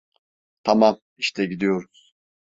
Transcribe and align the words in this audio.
Tamam, 0.63 0.99
işte 1.17 1.45
gidiyoruz. 1.49 2.13